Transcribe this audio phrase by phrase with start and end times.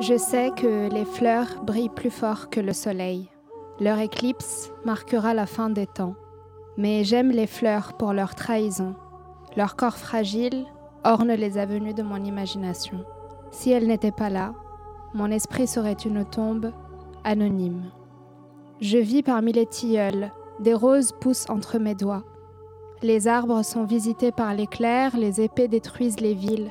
[0.00, 3.28] Je sais que les fleurs brillent plus fort que le soleil.
[3.80, 6.14] Leur éclipse marquera la fin des temps.
[6.78, 8.94] Mais j'aime les fleurs pour leur trahison.
[9.58, 10.64] Leur corps fragile
[11.04, 13.04] orne les avenues de mon imagination.
[13.50, 14.54] Si elles n'étaient pas là,
[15.12, 16.72] mon esprit serait une tombe
[17.22, 17.90] anonyme.
[18.80, 22.24] Je vis parmi les tilleuls, des roses poussent entre mes doigts.
[23.02, 26.70] Les arbres sont visités par l'éclair, les épées détruisent les villes,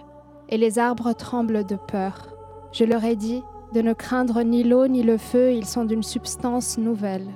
[0.49, 2.38] et les arbres tremblent de peur.
[2.71, 3.43] Je leur ai dit
[3.73, 7.27] de ne craindre ni l'eau ni le feu, ils sont d'une substance nouvelle.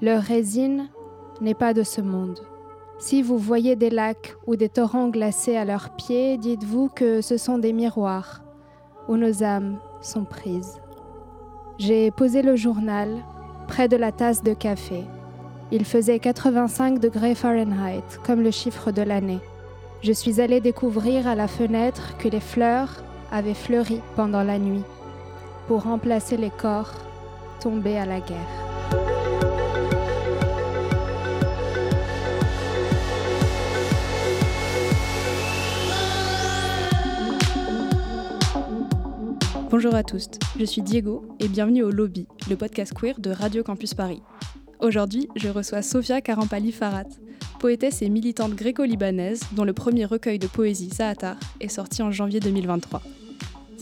[0.00, 0.88] Leur résine
[1.40, 2.38] n'est pas de ce monde.
[2.98, 7.36] Si vous voyez des lacs ou des torrents glacés à leurs pieds, dites-vous que ce
[7.36, 8.42] sont des miroirs
[9.08, 10.80] où nos âmes sont prises.
[11.78, 13.08] J'ai posé le journal
[13.66, 15.04] près de la tasse de café.
[15.72, 19.40] Il faisait 85 degrés Fahrenheit, comme le chiffre de l'année.
[20.02, 24.84] Je suis allée découvrir à la fenêtre que les fleurs avait fleuri pendant la nuit
[25.66, 26.92] pour remplacer les corps
[27.60, 28.36] tombés à la guerre.
[39.70, 40.28] Bonjour à tous,
[40.60, 44.20] je suis Diego et bienvenue au Lobby, le podcast queer de Radio Campus Paris.
[44.80, 47.04] Aujourd'hui, je reçois Sofia Karampali Farat,
[47.58, 52.40] poétesse et militante gréco-libanaise dont le premier recueil de poésie Zaatar est sorti en janvier
[52.40, 53.00] 2023.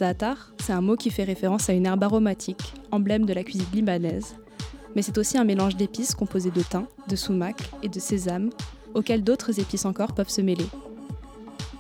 [0.00, 3.66] Zaatar, c'est un mot qui fait référence à une herbe aromatique, emblème de la cuisine
[3.74, 4.34] libanaise,
[4.96, 8.48] mais c'est aussi un mélange d'épices composé de thym, de sumac et de sésame,
[8.94, 10.64] auxquels d'autres épices encore peuvent se mêler.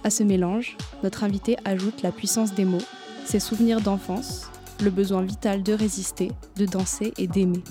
[0.04, 2.84] À ce mélange, notre invité ajoute la puissance des mots,
[3.24, 4.50] ses souvenirs d'enfance,
[4.82, 7.64] le besoin vital de résister, de danser et d'aimer.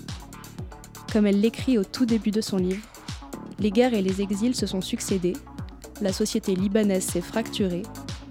[1.14, 2.88] Comme elle l'écrit au tout début de son livre,
[3.60, 5.38] les guerres et les exils se sont succédés,
[6.02, 7.84] la société libanaise s'est fracturée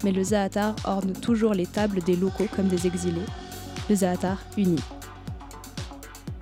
[0.05, 3.21] mais le Zaatar orne toujours les tables des locaux comme des exilés.
[3.89, 4.79] Le Zaatar uni.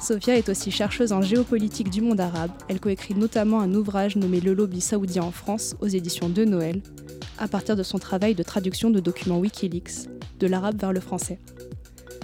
[0.01, 2.51] Sophia est aussi chercheuse en géopolitique du monde arabe.
[2.69, 6.81] Elle coécrit notamment un ouvrage nommé Le lobby saoudien en France aux éditions de Noël,
[7.39, 10.09] à partir de son travail de traduction de documents Wikileaks,
[10.39, 11.39] de l'arabe vers le français.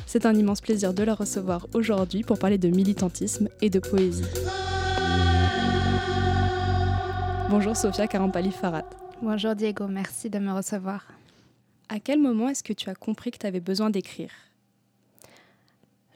[0.06, 4.24] C'est un immense plaisir de la recevoir aujourd'hui pour parler de militantisme et de poésie.
[7.48, 8.84] Bonjour Sophia Karampali Farad.
[9.22, 11.06] Bonjour Diego, merci de me recevoir.
[11.92, 14.30] À quel moment est-ce que tu as compris que tu avais besoin d'écrire?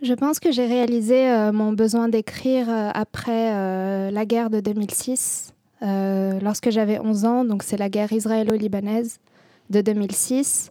[0.00, 4.60] Je pense que j'ai réalisé euh, mon besoin d'écrire euh, après euh, la guerre de
[4.60, 9.19] 2006, lorsque j'avais 11 ans, donc c'est la guerre israélo-libanaise
[9.69, 10.70] de 2006.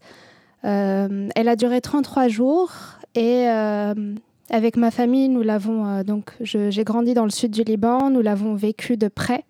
[0.63, 2.71] elle a duré 33 jours
[3.13, 3.45] et
[4.49, 8.55] avec ma famille, nous l'avons donc j'ai grandi dans le sud du Liban, nous l'avons
[8.55, 9.43] vécu de près.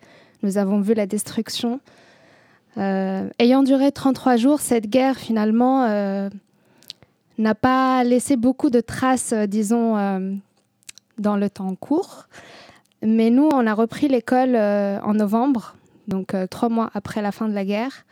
[0.44, 1.80] Nous avons vu la destruction
[2.78, 6.30] ayant duré 33 jours, cette guerre finalement euh,
[7.38, 9.96] n'a pas laissé beaucoup de traces, euh, disons,
[11.18, 12.28] dans le temps court.
[13.02, 15.76] Mais nous, on a repris l'école en novembre,
[16.08, 18.06] donc trois mois après la fin de la guerre,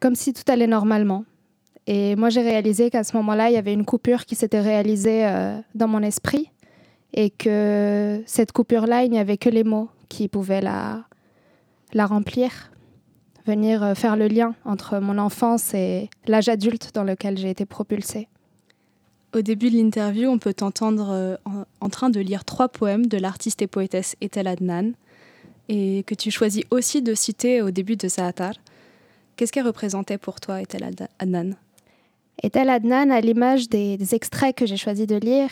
[0.00, 1.24] comme si tout allait normalement.
[1.86, 5.26] Et moi, j'ai réalisé qu'à ce moment-là, il y avait une coupure qui s'était réalisée
[5.74, 6.50] dans mon esprit
[7.14, 11.06] et que cette coupure-là, il n'y avait que les mots qui pouvaient la
[12.06, 12.70] remplir
[13.48, 17.64] venir euh, faire le lien entre mon enfance et l'âge adulte dans lequel j'ai été
[17.64, 18.28] propulsée.
[19.34, 21.36] Au début de l'interview, on peut t'entendre euh,
[21.80, 24.92] en, train de lire trois poèmes de l'artiste et poétesse Etel Adnan,
[25.68, 28.54] et que tu choisis aussi de citer au début de Zaatar.
[29.36, 31.54] Qu'est-ce qu'elle représentait pour toi, Etel Adnan?
[32.42, 35.50] Etel Adnan, à l'image des, des, extraits que j'ai choisi de lire,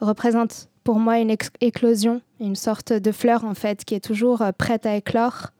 [0.00, 4.52] représente pour moi une éclosion, une sorte de fleur en fait qui est toujours euh,
[4.52, 5.52] prête à éclore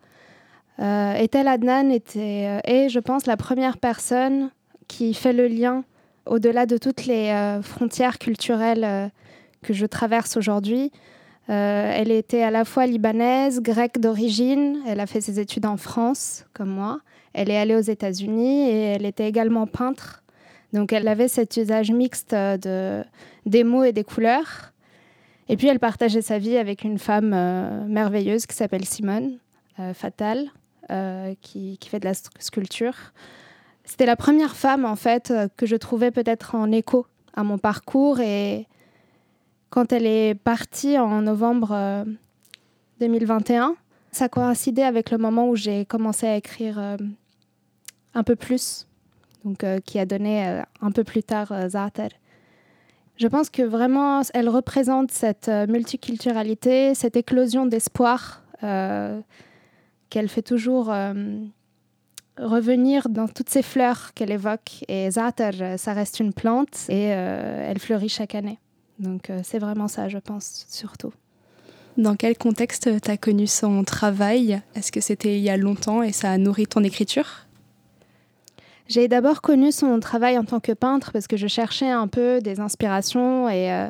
[0.80, 4.50] euh, Adnan était, euh, est, je pense, la première personne
[4.86, 5.84] qui fait le lien
[6.26, 9.10] au-delà de toutes les euh, frontières culturelles
[9.62, 10.92] que je traverse aujourd'hui.
[11.48, 16.44] elle était à la fois libanaise, grecque d'origine, elle a fait ses études en France,
[16.52, 17.00] comme moi.
[17.32, 20.22] Elle est allée aux États-Unis et elle était également peintre.
[20.72, 23.02] Donc elle avait cet usage mixte de,
[23.46, 24.72] des mots et des couleurs.
[25.48, 27.30] Et puis elle partageait sa vie avec une femme
[27.88, 29.38] merveilleuse qui s'appelle Simone,
[29.94, 30.50] Fatal,
[30.90, 32.94] euh, qui, fait de la sculpture.
[33.84, 37.58] C'était la première femme, en fait, euh, que je trouvais peut-être en écho à mon
[37.58, 38.20] parcours.
[38.20, 38.66] Et
[39.68, 42.06] quand elle est partie en novembre
[43.00, 43.74] 2021, euh,
[44.12, 46.78] ça coïncidait avec le moment où j'ai commencé à écrire
[48.14, 48.86] un peu plus,
[49.44, 52.08] donc qui a donné un peu plus tard Zaatar.
[53.18, 58.42] Je pense que vraiment, elle représente cette multiculturalité, cette éclosion d'espoir
[60.10, 61.12] qu'elle fait toujours euh,
[62.38, 64.84] revenir dans toutes ces fleurs qu'elle évoque.
[64.88, 68.58] Et Zaatar, ça reste une plante et elle fleurit chaque année.
[68.98, 71.12] Donc c'est vraiment ça, je pense, surtout.
[71.98, 74.62] Dans quel contexte tu as connu son travail?
[74.76, 77.48] Est-ce que c'était il y a longtemps et ça a nourri ton écriture?
[78.86, 82.40] J'ai d'abord connu son travail en tant que peintre parce que je cherchais un peu
[82.40, 83.88] des inspirations et, euh,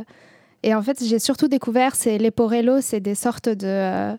[0.62, 4.16] et en fait j'ai surtout découvert c'est les porello, c'est des sortes de, euh,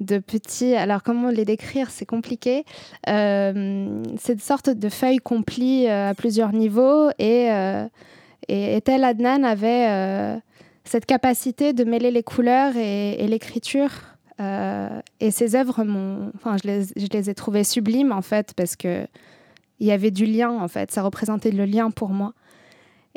[0.00, 0.74] de petits.
[0.74, 2.64] Alors comment les décrire C'est compliqué.
[3.08, 7.48] Euh, c'est des sortes de feuilles complies à plusieurs niveaux et
[8.48, 10.40] et Ethel Adnan avait
[10.84, 13.90] cette capacité de mêler les couleurs et, l'écriture.
[14.38, 15.84] et ses œuvres,
[16.36, 19.06] enfin, je les, je les ai trouvées sublimes en fait parce que
[19.80, 22.32] il y avait du lien en fait, ça représentait le lien pour moi.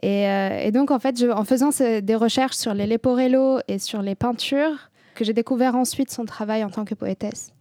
[0.02, 4.16] Et, euh, donc en fait, en faisant des recherches sur les Leporello et sur les
[4.16, 4.89] peintures,
[5.20, 7.52] que j'ai découvert ensuite son travail en tant que poétesse.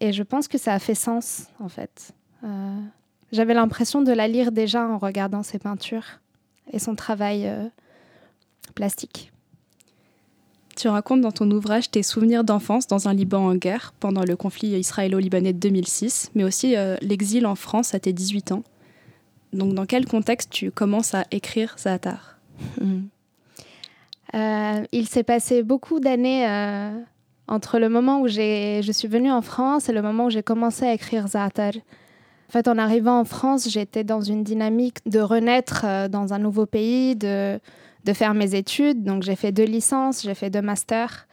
[0.00, 2.14] Et je pense que ça a fait sens en fait.
[2.44, 2.80] Euh,
[3.30, 6.06] j'avais l'impression de la lire déjà en regardant ses peintures
[6.72, 7.68] et son travail euh,
[8.74, 9.32] plastique.
[10.76, 14.34] Tu racontes dans ton ouvrage tes souvenirs d'enfance dans un Liban en guerre pendant le
[14.34, 18.64] conflit israélo-libanais de 2006, mais aussi euh, l'exil en France à tes 18 ans.
[19.52, 22.38] Donc dans quel contexte tu commences à écrire Zaatar?
[24.34, 26.90] euh, Il s'est passé beaucoup d'années euh,
[27.48, 30.84] entre le moment où je suis venue en France et le moment où j'ai commencé
[30.84, 31.72] à écrire Zaatar.
[32.48, 36.66] En fait, en arrivant en France, j'étais dans une dynamique de renaître dans un nouveau
[36.66, 37.58] pays, de
[38.04, 39.02] de faire mes études.
[39.02, 41.26] Donc j'ai fait deux licences, j'ai fait deux masters.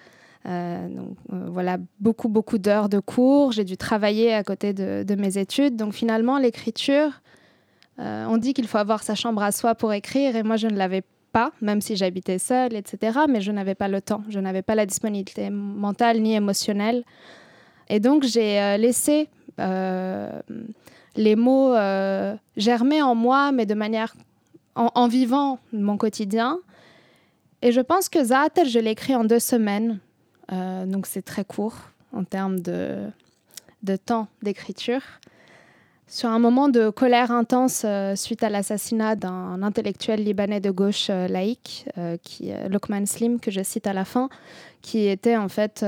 [0.48, 3.52] Euh, donc euh, voilà, beaucoup, beaucoup d'heures de cours.
[3.52, 5.76] J'ai dû travailler à côté de, mes études.
[5.76, 7.22] Donc finalement, l'écriture,
[8.00, 10.68] euh, on dit qu'il faut avoir sa chambre à soi pour écrire et moi je
[10.68, 13.20] ne l'avais pas, même si j'habitais seule, etc.
[13.30, 17.04] Mais je n'avais pas le temps, je n'avais pas la disponibilité mentale ni émotionnelle.
[17.90, 21.74] Et donc j'ai laissé les mots
[22.56, 24.14] germer en moi, mais de manière
[24.76, 26.60] en, vivant mon quotidien.
[27.62, 30.00] Et je pense que Zaatar, je l'ai écrit en deux semaines.
[30.52, 31.76] Euh, donc c'est très court
[32.14, 33.08] en termes de,
[33.84, 35.02] de temps d'écriture.
[36.12, 41.08] Sur un moment de colère intense euh, suite à l'assassinat d'un intellectuel libanais de gauche
[41.10, 41.88] euh, laïque,
[42.22, 44.30] qui, Lokman Slim, que je cite à la fin,
[44.84, 45.84] qui était en fait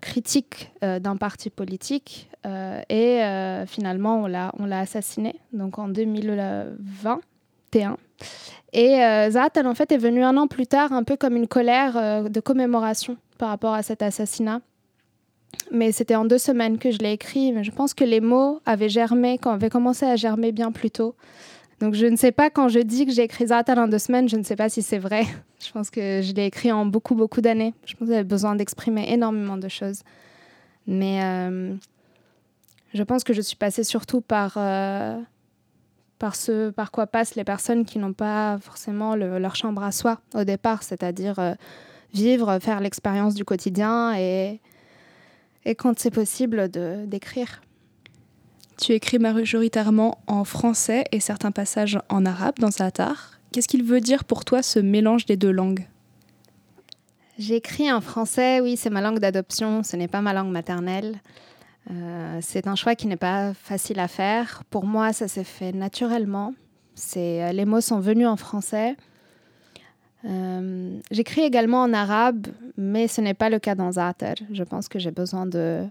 [0.00, 7.96] critique d'un parti politique euh, et euh, finalement, on l'a, assassiné, donc en 2021.
[8.72, 11.48] Et euh, Zaatal, en fait, est venu un an plus tard, un peu comme une
[11.48, 14.60] colère de commémoration par rapport à cet assassinat.
[15.70, 17.52] Mais c'était en deux semaines que je l'ai écrit.
[17.52, 21.14] Mais je pense que les mots avaient germé, avaient commencé à germer bien plus tôt.
[21.80, 24.28] Donc je ne sais pas quand je dis que j'ai écrit Zaatal en deux semaines,
[24.28, 25.24] je ne sais pas si c'est vrai.
[25.62, 27.74] Je pense que je l'ai écrit en beaucoup, beaucoup d'années.
[27.84, 30.04] Je pense que j'avais besoin d'exprimer énormément de choses.
[30.86, 31.20] Mais
[32.92, 35.18] je pense que je suis passée surtout par, euh,
[36.18, 40.20] par ce par quoi passent les personnes qui n'ont pas forcément leur chambre à soi
[40.34, 41.54] au départ, c'est-à-dire euh,
[42.12, 44.60] vivre, faire l'expérience du quotidien et,
[45.64, 46.68] et quand c'est possible,
[47.06, 47.60] d'écrire.
[48.78, 53.38] Tu écris majoritairement en français et certains passages en arabe dans Zaatar.
[53.52, 55.86] Qu'est-ce qu'il veut dire pour toi ce mélange des deux langues?
[57.38, 61.20] J'écris en français, oui, c'est ma langue d'adoption, ce n'est pas ma langue maternelle.
[61.90, 64.62] Euh, c'est un choix qui n'est pas facile à faire.
[64.70, 66.54] Pour moi, ça s'est fait naturellement.
[67.16, 68.96] Les mots sont venus en français.
[70.24, 74.34] Euh, j'écris également en arabe, mais ce n'est pas le cas dans Zaatar.
[74.52, 75.84] Je pense que j'ai besoin de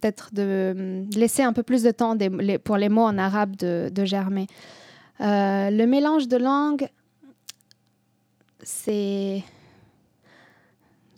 [0.00, 2.16] peut-être de laisser un peu plus de temps
[2.62, 4.46] pour les mots en arabe de, germer.
[5.20, 6.88] le mélange de langues,
[8.62, 9.42] c'est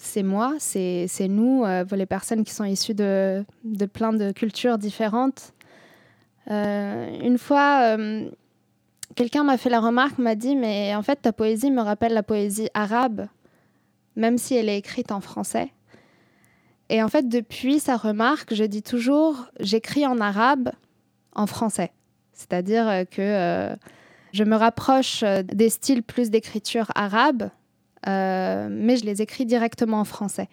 [0.07, 4.79] c'est moi, c'est nous, euh, les personnes qui sont issues de, de plein de cultures
[4.79, 5.53] différentes.
[6.51, 8.31] Euh, une fois, euh,
[9.17, 12.23] quelqu'un m'a fait la remarque, m'a dit, mais en fait, ta poésie me rappelle la
[12.23, 13.27] poésie arabe,
[14.15, 15.73] même si elle est écrite en français.
[16.89, 20.71] Et en fait, depuis sa remarque, je dis toujours, j'écris en arabe,
[21.35, 21.91] en français.
[22.33, 23.77] C'est-à-dire que
[24.33, 27.51] je me rapproche des styles plus d'écriture arabe,
[28.07, 30.49] euh, mais je les écris directement en français.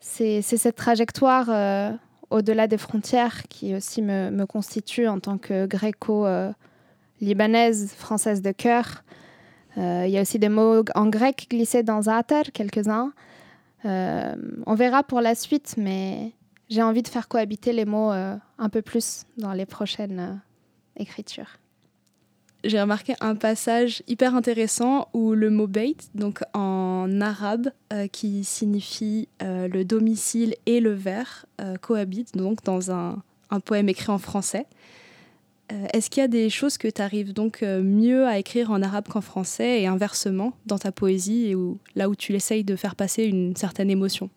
[0.00, 1.92] C'est cette trajectoire euh,
[2.30, 5.66] au-delà des frontières qui aussi me, constitue en tant que
[7.22, 9.04] gréco-libanaise, française de cœur.
[9.78, 13.12] Euh, il y a aussi des mots en grec glissés dans Zaatar, quelques-uns.
[13.84, 16.32] on verra pour la suite, mais
[16.68, 20.40] j'ai envie de faire cohabiter les mots un peu plus dans les prochaines
[20.96, 21.58] écritures
[22.64, 28.44] j'ai remarqué un passage hyper intéressant où le mot bait, donc en arabe, euh, qui
[28.44, 34.10] signifie euh, le domicile et le verre, euh, cohabitent donc dans un, un poème écrit
[34.10, 34.66] en français.
[35.92, 39.08] Est-ce qu'il y a des choses que tu arrives donc mieux à écrire en arabe
[39.08, 41.56] qu'en français et inversement dans ta poésie et
[41.94, 44.28] là où tu essayes de faire passer une certaine émotion?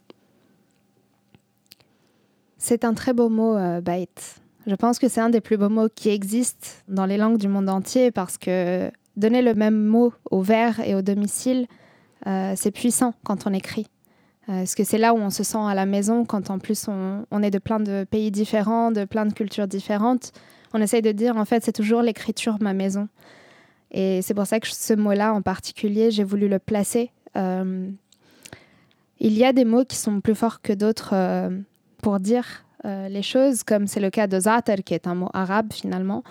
[2.57, 4.07] C'est un très beau mot, bait.
[4.67, 7.47] Je pense que c'est un des plus beaux mots qui existent dans les langues du
[7.47, 11.67] monde entier parce que donner le même mot au vers et au domicile,
[12.27, 13.87] euh, c'est puissant quand on écrit.
[14.49, 16.87] Euh, parce que c'est là où on se sent à la maison, quand en plus
[16.87, 20.31] on, est de plein de pays différents, de plein de cultures différentes.
[20.75, 23.07] On essaye de dire, en fait, c'est toujours l'écriture ma maison.
[23.91, 27.11] Et c'est pour ça que ce mot-là en particulier, j'ai voulu le placer.
[27.37, 27.89] Euh,
[29.19, 31.15] il y a des mots qui sont plus forts que d'autres
[32.01, 35.71] pour dire les choses, comme c'est le cas de Zater, qui est un mot arabe
[35.71, 36.23] finalement,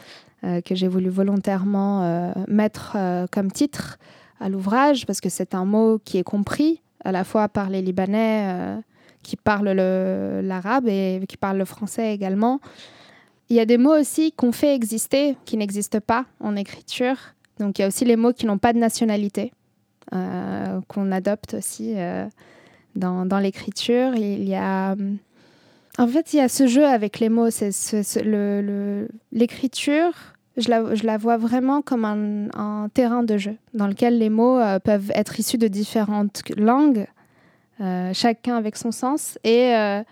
[0.43, 2.99] que j'ai voulu volontairement mettre
[3.33, 3.99] comme titre
[4.41, 7.83] à l'ouvrage, parce que c'est un mot qui est compris à la fois par les
[7.83, 8.77] Libanais euh,
[9.23, 12.61] qui parlent l'arabe et qui parlent le français également.
[13.51, 17.17] Il y a des mots aussi qu'on fait exister, qui n'existent pas en écriture.
[17.59, 19.53] Donc il y a aussi les mots qui n'ont pas de nationalité,
[20.15, 22.27] euh, qu'on adopte aussi euh,
[22.97, 24.15] dans, l'écriture.
[24.17, 24.97] Il y a...
[25.97, 27.49] En fait, il y a ce jeu avec les mots.
[29.33, 34.79] L'écriture je la, vois vraiment comme un, terrain de jeu dans lequel les mots euh,
[34.79, 37.07] peuvent être issus de différentes langues,
[37.81, 40.03] euh, chacun avec son sens, et, euh,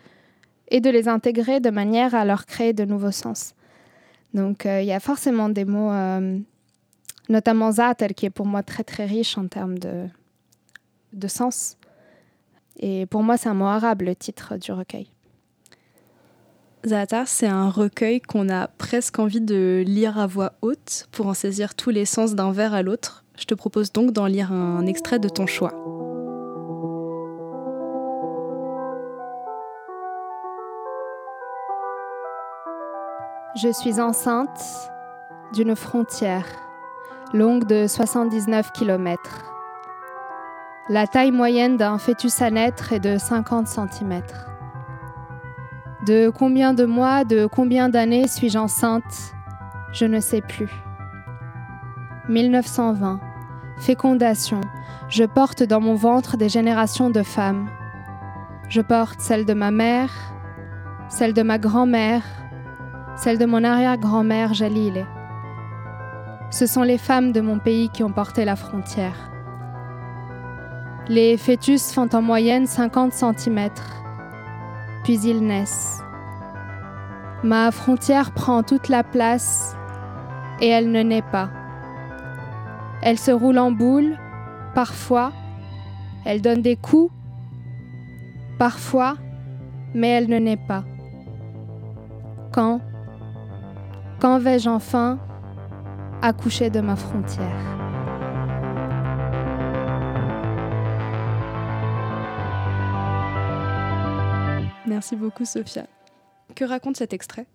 [0.72, 3.54] et de les intégrer de manière à leur créer de nouveaux sens.
[4.34, 5.92] Donc il y a forcément des mots,
[7.28, 10.06] notamment Zater, qui est pour moi très très riche en termes de,
[11.12, 11.76] de sens.
[12.80, 15.08] Et pour moi, c'est un mot arabe, le titre du recueil.
[16.84, 21.34] Zaatar, c'est un recueil qu'on a presque envie de lire à voix haute pour en
[21.34, 23.24] saisir tous les sens d'un vers à l'autre.
[23.38, 25.91] Je te propose donc d'en lire un extrait de ton choix.
[33.54, 34.90] Je suis enceinte
[35.52, 36.46] d'une frontière
[37.34, 39.20] longue de 79 km.
[40.88, 44.22] La taille moyenne d'un fœtus à naître est de 50 cm.
[46.06, 49.34] De combien de mois, de combien d'années suis-je enceinte
[49.92, 50.70] Je ne sais plus.
[52.30, 53.20] 1920.
[53.80, 54.62] Fécondation.
[55.10, 57.68] Je porte dans mon ventre des générations de femmes.
[58.70, 60.10] Je porte celle de ma mère,
[61.10, 62.22] celle de ma grand-mère,
[63.22, 65.06] celle de mon arrière-grand-mère Jalil.
[66.50, 69.30] Ce sont les femmes de mon pays qui ont porté la frontière.
[71.06, 73.70] Les fœtus font en moyenne 50 cm
[75.04, 76.00] puis ils naissent.
[77.44, 79.76] Ma frontière prend toute la place
[80.60, 81.48] et elle ne naît pas.
[83.02, 84.18] Elle se roule en boule,
[84.74, 85.30] parfois,
[86.24, 87.12] elle donne des coups,
[88.58, 89.14] parfois,
[89.94, 90.82] mais elle ne naît pas.
[92.50, 92.80] Quand
[94.22, 95.18] Quand vais-je enfin
[96.22, 97.58] accoucher de ma frontière?
[104.86, 105.88] Merci beaucoup, Sophia.
[106.54, 107.46] Que raconte cet extrait?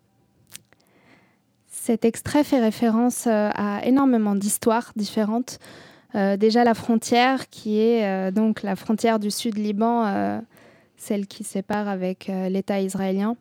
[1.68, 5.60] Cet extrait fait référence euh, à énormément d'histoires différentes.
[6.16, 10.42] Euh, déjà la frontière, qui est euh, donc la frontière du sud Liban,
[10.98, 13.38] celle qui sépare avec l'État israélien,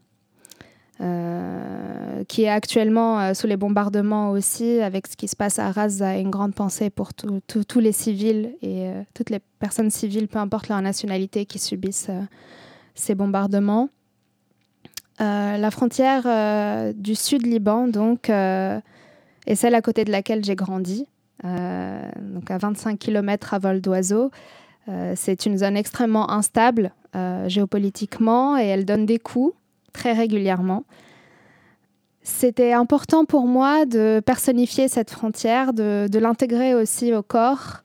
[2.28, 6.30] qui est actuellement sous les bombardements aussi, avec ce qui se passe à Raza, une
[6.30, 11.46] grande pensée pour tous les civils et toutes les personnes civiles, peu importe leur nationalité,
[11.46, 12.10] qui subissent
[12.94, 13.88] ces bombardements.
[15.20, 18.78] Euh, la frontière euh, du sud Liban, donc, euh,
[19.46, 21.06] est celle à côté de laquelle j'ai grandi,
[21.44, 24.32] donc à 25 km à vol d'oiseau.
[25.14, 26.92] c'est une zone extrêmement instable
[27.46, 29.54] géopolitiquement et elle donne des coups
[29.92, 30.84] très régulièrement.
[32.28, 37.84] C'était important pour moi de personnifier cette frontière, de, l'intégrer aussi au corps,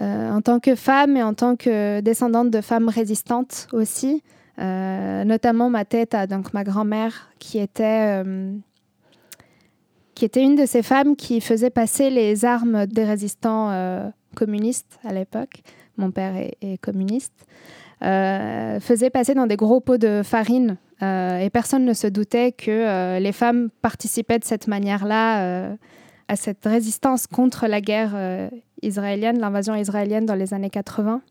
[0.00, 4.22] en tant que femme et en tant que descendante de femmes résistantes aussi.
[4.58, 8.54] Euh, notamment ma tête à donc ma grand-mère qui était euh,
[10.14, 14.98] qui était une de ces femmes qui faisait passer les armes des résistants euh, communistes
[15.04, 15.62] à l'époque.
[15.96, 17.46] Mon père est, communiste.
[18.00, 23.32] faisait passer dans des gros pots de farine et personne ne se doutait que les
[23.32, 25.74] femmes participaient de cette manière-là
[26.28, 28.50] à cette résistance contre la guerre
[28.82, 31.22] israélienne, l'invasion israélienne dans les années 80.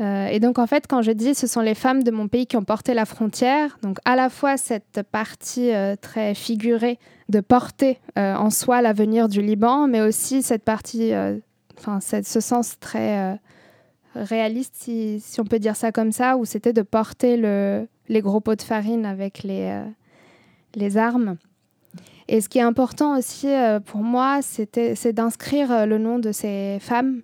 [0.00, 2.46] Euh, et donc en fait, quand je dis ce sont les femmes de mon pays
[2.46, 7.40] qui ont porté la frontière, donc à la fois cette partie euh, très figurée de
[7.40, 11.12] porter euh, en soi l'avenir du Liban, mais aussi cette partie,
[11.78, 13.38] enfin ce sens très
[14.16, 18.40] réaliste, si, on peut dire ça comme ça, où c'était de porter le, les gros
[18.40, 19.82] pots de farine avec les,
[20.74, 21.36] les armes.
[22.28, 23.48] Et ce qui est important aussi
[23.86, 27.22] pour moi, c'est d'inscrire le nom de ces femmes,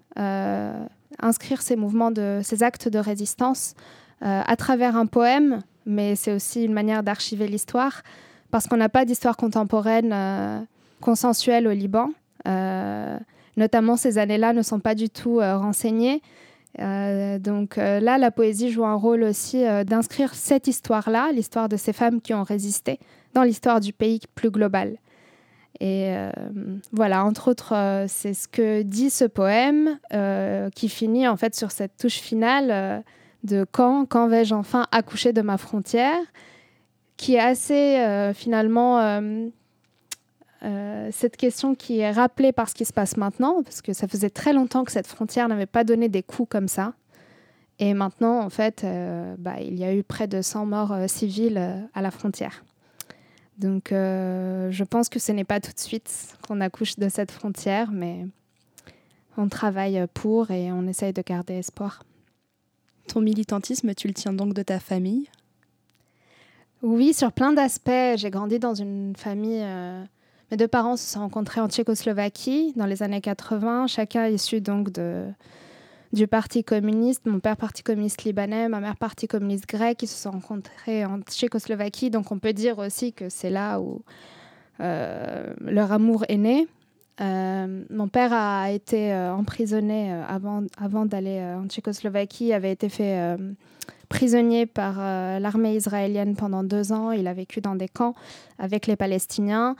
[1.18, 3.74] inscrire ces mouvements, de, ces actes de résistance
[4.20, 8.02] à travers un poème, mais c'est aussi une manière d'archiver l'histoire,
[8.52, 10.66] parce qu'on n'a pas d'histoire contemporaine
[11.00, 12.10] consensuelle au Liban.
[13.56, 16.22] notamment, ces années-là ne sont pas du tout renseignées.
[16.80, 21.68] Euh, donc euh, là, la poésie joue un rôle aussi euh, d'inscrire cette histoire-là, l'histoire
[21.68, 22.98] de ces femmes qui ont résisté,
[23.34, 24.96] dans l'histoire du pays plus global.
[25.80, 26.14] Et
[26.92, 29.98] voilà, entre autres, c'est ce que dit ce poème
[30.76, 33.02] qui finit en fait sur cette touche finale
[33.42, 36.20] de quand, quand vais-je enfin accoucher de ma frontière,
[37.16, 39.20] qui est assez finalement
[40.64, 44.06] euh, cette question qui est rappelée par ce qui se passe maintenant, parce que ça
[44.06, 46.94] faisait très longtemps que cette frontière n'avait pas donné des coups comme ça.
[47.78, 51.06] Et maintenant, en fait, euh, bah, il y a eu près de 100 morts euh,
[51.08, 52.64] civiles à la frontière.
[53.58, 57.92] Donc, je pense que ce n'est pas tout de suite qu'on accouche de cette frontière,
[57.92, 58.26] mais
[59.36, 62.02] on travaille pour et on essaye de garder espoir.
[63.06, 65.28] Ton militantisme, tu le tiens donc de ta famille?
[66.80, 68.16] Oui, sur plein d'aspects.
[68.16, 69.64] J'ai grandi dans une famille
[70.52, 74.90] mes deux parents se sont rencontrés en Tchécoslovaquie dans les années 80, chacun issu donc
[76.12, 77.24] du Parti communiste.
[77.24, 80.02] Mon père, Parti communiste libanais, ma mère, Parti communiste grec.
[80.02, 82.10] Ils se sont rencontrés en Tchécoslovaquie.
[82.10, 84.02] Donc on peut dire aussi que c'est là où
[84.80, 86.68] euh, leur amour est né.
[87.22, 93.38] Euh, mon père a été euh, emprisonné avant, avant d'aller en Tchécoslovaquie, avait été fait
[94.10, 94.98] prisonnier par
[95.40, 97.10] l'armée israélienne pendant deux ans.
[97.10, 98.14] Il a vécu dans des camps
[98.58, 99.76] avec les Palestiniens.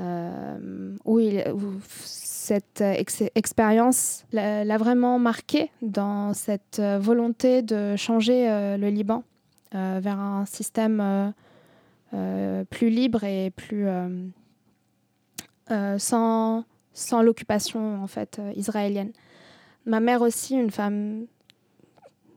[0.00, 1.20] Euh, où,
[2.04, 2.82] cette
[3.34, 9.24] expérience l'a vraiment marqué dans cette euh, volonté de changer euh, le Liban
[9.72, 11.32] vers un système
[12.70, 13.86] plus libre et plus
[15.68, 19.12] sans, sans l'occupation en fait israélienne.
[19.86, 21.26] Ma mère aussi, une femme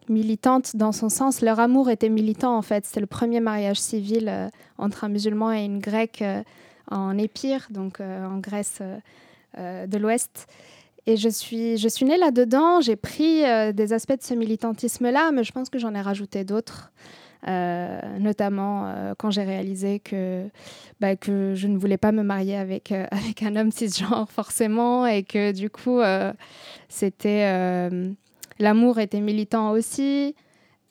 [0.09, 1.41] militante dans son sens.
[1.41, 2.85] Leur amour était militant en fait.
[2.85, 4.31] C'était le premier mariage civil
[4.77, 6.23] entre un musulman et une grecque
[6.89, 8.97] en Épire, donc euh, en Grèce euh,
[9.57, 10.47] euh, de l'Ouest.
[11.05, 13.41] Et je suis, je suis née là-dedans, j'ai pris
[13.73, 16.93] des aspects de ce militantisme-là, mais je pense que j'en ai rajouté d'autres.
[17.45, 20.45] notamment quand j'ai réalisé que,
[21.01, 25.23] bah, que je ne voulais pas me marier avec, avec un homme cisgenre forcément et
[25.23, 25.99] que du coup
[26.87, 27.89] c'était
[28.59, 30.35] l'amour était militant aussi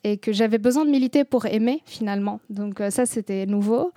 [0.03, 2.39] et que j'avais besoin de militer pour aimer finalement.
[2.51, 3.93] Donc ça c'était nouveau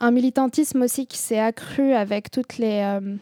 [0.00, 2.80] un militantisme aussi qui s'est accru avec toutes les.
[2.82, 3.16] Euh,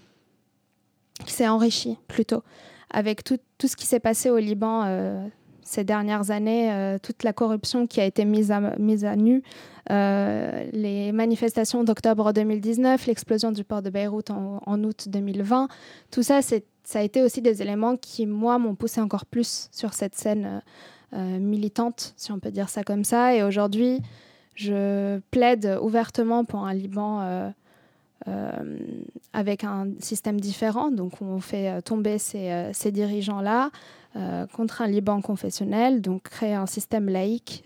[1.24, 2.42] qui s'est enrichi plutôt,
[2.90, 5.26] avec tout, tout ce qui s'est passé au Liban euh,
[5.62, 9.42] ces dernières années, euh, toute la corruption qui a été mise à, mise à nu,
[9.88, 15.68] les manifestations d'octobre 2019, l'explosion du port de Beyrouth en, en août 2020,
[16.10, 16.58] tout ça, ça
[16.98, 20.60] a été aussi des éléments qui, moi, m'ont poussé encore plus sur cette scène
[21.12, 23.34] militante, si on peut dire ça comme ça.
[23.34, 24.02] Et aujourd'hui,
[24.56, 27.50] je plaide ouvertement pour un Liban euh,
[28.26, 28.50] euh,
[29.32, 30.90] avec un système différent.
[30.90, 33.70] Donc, on fait euh, tomber ces, dirigeants-là
[34.54, 37.64] contre un Liban confessionnel, donc créer un système laïque,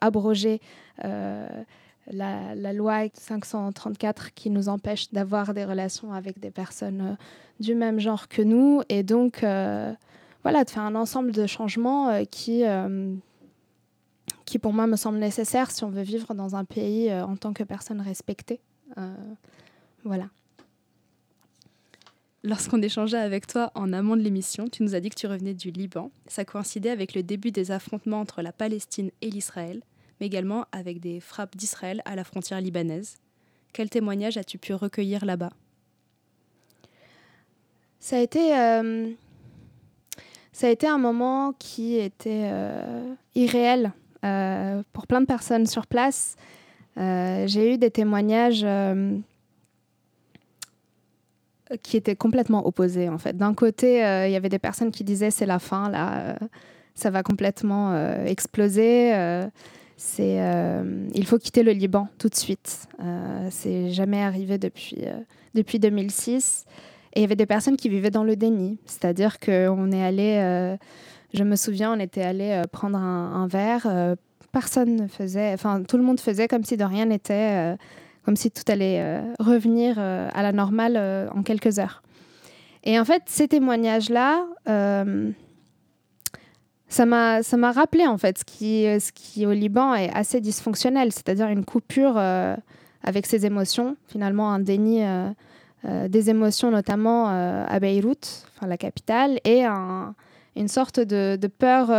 [0.00, 0.60] abroger
[1.00, 7.16] la, loi 534 qui nous empêche d'avoir des relations avec des personnes
[7.60, 8.82] du même genre que nous.
[8.88, 9.42] Et donc,
[10.42, 12.64] voilà, de faire un ensemble de changements qui
[14.52, 17.36] qui pour moi me semble nécessaire si on veut vivre dans un pays euh, en
[17.36, 18.60] tant que personne respectée.
[18.98, 19.14] Euh,
[20.04, 20.28] voilà.
[22.42, 25.54] Lorsqu'on échangeait avec toi en amont de l'émission, tu nous as dit que tu revenais
[25.54, 26.10] du Liban.
[26.26, 29.80] Ça coïncidait avec le début des affrontements entre la Palestine et l'Israël,
[30.20, 33.16] mais également avec des frappes d'Israël à la frontière libanaise.
[33.72, 35.54] Quel témoignage as-tu pu recueillir là-bas?
[38.00, 39.12] Ça a été euh,
[40.52, 42.52] ça a été un moment qui était
[43.34, 46.36] irréel euh, pour plein de personnes sur place.
[46.98, 49.16] Euh, j'ai eu des témoignages euh,
[51.82, 53.36] qui étaient complètement opposés en fait.
[53.36, 56.36] D'un côté, il y avait des personnes qui disaient c'est la fin là,
[56.94, 59.12] ça va complètement exploser.
[59.96, 60.38] c'est,
[61.14, 62.88] il faut quitter le Liban tout de suite.
[63.48, 64.98] c'est jamais arrivé depuis
[65.54, 66.66] depuis 2006.
[67.14, 70.76] Et il y avait des personnes qui vivaient dans le déni, c'est-à-dire qu'on est allé
[71.32, 73.86] je me souviens, on était allé euh, prendre un, verre.
[73.86, 74.14] Euh,
[74.52, 77.76] personne ne faisait, enfin, tout le monde faisait comme si de rien n'était, euh,
[78.24, 82.02] comme si tout allait revenir à la normale en quelques heures.
[82.84, 84.46] Et en fait, ces témoignages-là,
[86.88, 91.48] ça m'a rappelé en fait ce qui, ce qui au Liban est assez dysfonctionnel, c'est-à-dire
[91.48, 92.16] une coupure
[93.02, 95.02] avec ses émotions, finalement un déni
[95.84, 99.66] des émotions, notamment à Beyrouth, la capitale, et
[100.56, 101.90] une sorte de, peur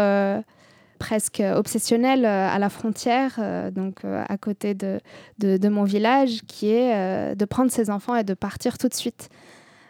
[1.04, 5.02] presque obsessionnel euh, à la frontière, euh, donc euh, à côté de,
[5.40, 9.28] de, mon village, qui est de prendre ses enfants et de partir tout de suite.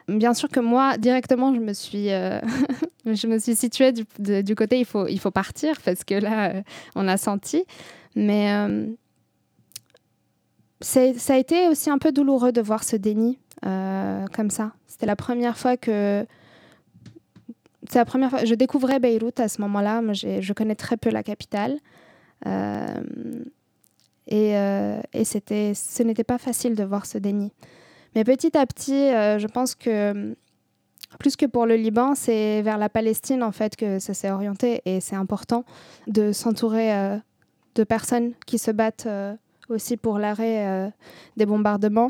[0.07, 2.07] Bien sûr que moi, directement, je me suis,
[3.05, 4.05] je me suis située du,
[4.43, 6.63] du, côté il faut, il faut partir parce que là,
[6.95, 7.63] on a senti.
[8.15, 8.51] Mais
[10.81, 14.71] ça a été aussi un peu douloureux de voir ce déni comme ça.
[14.87, 16.25] C'était la première fois que
[17.93, 18.43] c'est la première fois.
[18.43, 20.01] Je découvrais Beyrouth à ce moment-là.
[20.13, 21.77] Je connais très peu la capitale.
[22.47, 23.03] Euh,
[24.25, 27.53] et, euh, et c'était, ce n'était pas facile de voir ce déni.
[28.15, 30.35] Mais petit à petit, euh, je pense que
[31.19, 34.81] plus que pour le Liban, c'est vers la Palestine en fait que ça s'est orienté.
[34.85, 35.63] Et c'est important
[36.07, 37.19] de s'entourer
[37.75, 39.07] de personnes qui se battent
[39.69, 40.91] aussi pour l'arrêt
[41.37, 42.09] des bombardements.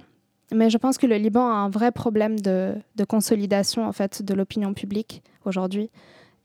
[0.53, 4.21] Mais je pense que le Liban a un vrai problème de, de consolidation en fait
[4.21, 5.89] de l'opinion publique aujourd'hui.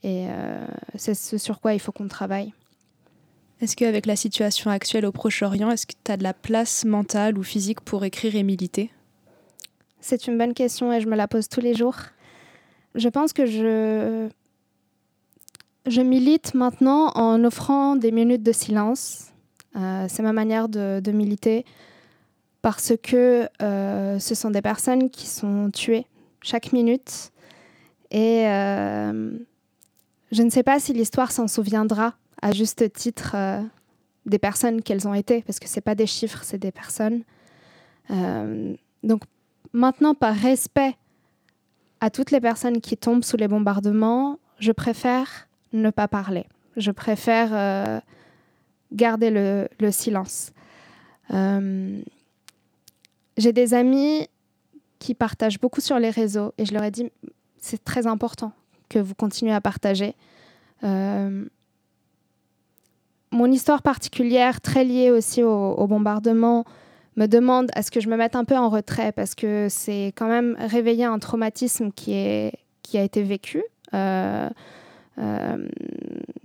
[0.03, 2.53] Et euh, c'est ce sur quoi il faut qu'on travaille.
[3.61, 7.37] Est-ce qu'avec la situation actuelle au Proche-Orient, est-ce que tu as de la place mentale
[7.37, 8.89] ou physique pour écrire et militer?
[9.99, 11.97] C'est une bonne question et je me la pose tous les jours.
[12.95, 14.29] Je pense que je,
[15.85, 19.27] je milite maintenant en offrant des minutes de silence.
[19.75, 21.65] Euh, c'est ma manière de, de, militer
[22.61, 26.05] parce que euh, ce sont des personnes qui sont tuées
[26.41, 27.31] chaque minute
[28.11, 29.31] et euh,
[30.31, 33.61] je ne sais pas si l'histoire s'en souviendra à juste titre euh,
[34.25, 37.23] des personnes qu'elles ont été, parce que ce pas des chiffres, c'est des personnes.
[39.03, 39.21] Donc
[39.71, 40.95] maintenant, par respect
[41.99, 46.45] à toutes les personnes qui tombent sous les bombardements, je préfère ne pas parler.
[46.75, 48.01] Je préfère
[48.91, 49.29] garder
[49.79, 50.51] le silence.
[53.39, 54.27] J'ai des amis
[54.99, 57.09] qui partagent beaucoup sur les réseaux et je leur ai dit
[57.57, 58.51] c'est très important
[58.89, 60.13] que vous continuez à partager.
[60.83, 61.45] Euh,
[63.31, 66.65] mon histoire particulière, très liée aussi au, bombardement,
[67.15, 70.07] me demande à ce que je me mette un peu en retrait parce que c'est
[70.17, 72.51] quand même réveiller un traumatisme qui, est,
[72.83, 73.63] qui a été vécu.
[73.93, 74.49] Euh,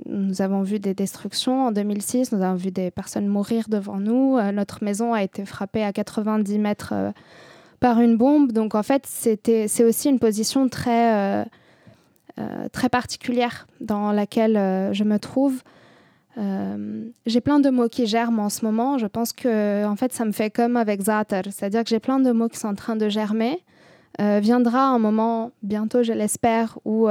[0.07, 4.41] nous avons vu des destructions en 2006, nous avons vu des personnes mourir devant nous.
[4.53, 6.95] notre maison a été frappée à 90 mètres
[7.85, 8.51] par une bombe.
[8.51, 11.45] Donc en fait, c'est aussi une position très, euh,
[12.39, 15.63] euh, très particulière dans laquelle euh, je me trouve.
[17.27, 18.97] j'ai plein de mots qui germent en ce moment.
[18.97, 22.21] Je pense que en fait, ça me fait comme avec Zater, c'est-à-dire que j'ai plein
[22.21, 23.63] de mots qui sont en train de germer.
[24.19, 27.09] viendra un moment bientôt, je l'espère, où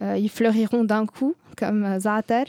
[0.00, 2.44] ils fleuriront d'un coup, comme Zater.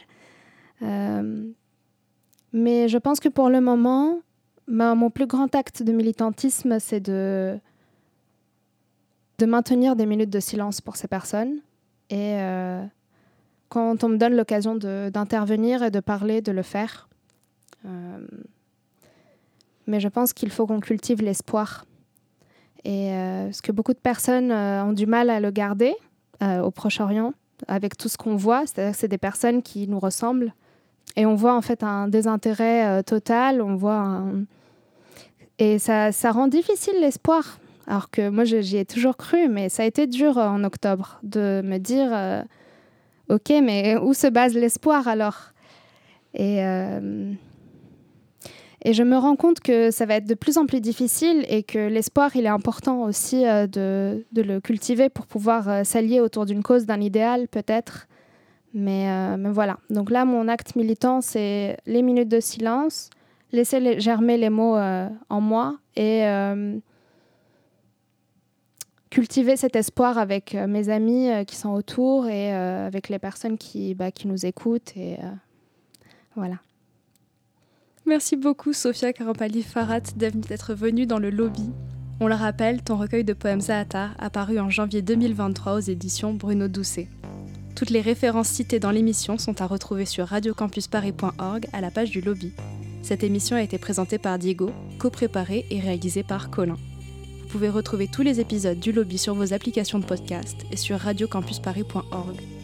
[0.82, 4.20] mais je pense que pour le moment,
[4.68, 7.60] mon plus grand acte de militantisme, c'est de,
[9.38, 11.60] de maintenir des minutes de silence pour ces personnes.
[12.10, 12.84] Et euh,
[13.70, 17.08] quand on me donne l'occasion d'intervenir et de parler, de le faire.
[17.86, 18.28] Euh,
[19.88, 21.86] mais je pense qu'il faut qu'on cultive l'espoir.
[22.84, 25.96] Et euh, ce que beaucoup de personnes ont du mal à le garder
[26.42, 27.34] au Proche-Orient,
[27.68, 30.54] avec tout ce qu'on voit, c'est-à-dire que c'est des personnes qui nous ressemblent,
[31.16, 34.44] et on voit en fait un désintérêt euh, total, on voit un...
[35.58, 37.60] Et ça, ça rend difficile l'espoir.
[37.88, 41.20] Alors que moi, j'y ai toujours cru, mais ça a été dur euh, en octobre
[41.24, 42.42] de me dire, euh,
[43.30, 45.52] OK, mais où se base l'espoir alors?
[46.34, 46.60] Et,
[48.88, 51.64] et je me rends compte que ça va être de plus en plus difficile et
[51.64, 56.64] que l'espoir, il est important aussi de, de, le cultiver pour pouvoir s'allier autour d'une
[56.64, 58.08] cause, d'un idéal peut-être.
[58.76, 59.78] Euh, mais, voilà.
[59.90, 63.10] Donc là, mon acte militant, c'est les minutes de silence,
[63.52, 66.78] laisser germer les mots euh, en moi et euh,
[69.10, 74.12] cultiver cet espoir avec mes amis qui sont autour et avec les personnes qui, bah,
[74.12, 74.96] qui nous écoutent.
[74.98, 75.18] Et
[76.36, 76.58] voilà.
[78.08, 81.72] Merci beaucoup, Sophia Karampali Farat, d'être venue dans le lobby.
[82.20, 86.68] On le rappelle, ton recueil de poèmes Zaatar apparu en janvier 2023 aux éditions Bruno
[86.68, 87.10] Doucet.
[87.76, 92.22] Toutes les références citées dans l'émission sont à retrouver sur radiocampusparis.org à la page du
[92.22, 92.54] lobby.
[93.02, 96.78] Cette émission a été présentée par Diego, co-préparée et réalisée par Colin.
[97.42, 101.00] Vous pouvez retrouver tous les épisodes du lobby sur vos applications de podcast et sur
[101.00, 102.55] radiocampusparis.org.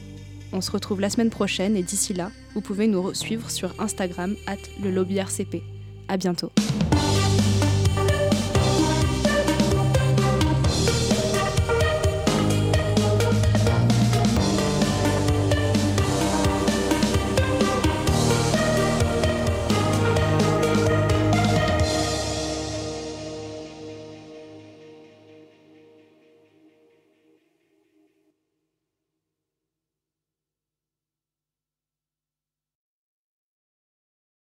[0.53, 4.35] On se retrouve la semaine prochaine et d'ici là, vous pouvez nous suivre sur Instagram
[4.47, 5.63] at le lobby RCP.
[6.07, 6.51] À bientôt.